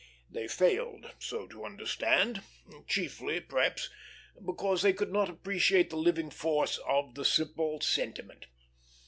They 0.31 0.47
failed 0.47 1.13
so 1.19 1.45
to 1.45 1.63
understand; 1.63 2.41
chiefly, 2.87 3.39
perhaps, 3.39 3.91
because 4.43 4.81
they 4.81 4.93
could 4.93 5.13
not 5.13 5.29
appreciate 5.29 5.91
the 5.91 5.95
living 5.95 6.31
force 6.31 6.79
of 6.87 7.13
the 7.13 7.23
simple 7.23 7.79
sentiment. 7.81 8.47